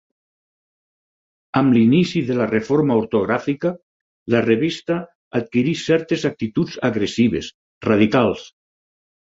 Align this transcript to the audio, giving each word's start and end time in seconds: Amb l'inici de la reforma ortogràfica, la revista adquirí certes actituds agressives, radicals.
Amb 1.59 1.75
l'inici 1.77 2.23
de 2.31 2.37
la 2.39 2.47
reforma 2.53 2.97
ortogràfica, 3.03 3.73
la 4.35 4.43
revista 4.49 4.99
adquirí 5.43 5.77
certes 5.87 6.29
actituds 6.35 6.83
agressives, 6.93 7.57
radicals. 7.91 8.53